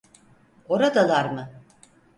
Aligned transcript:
Oradalar 0.69 1.29
mı? 1.29 1.49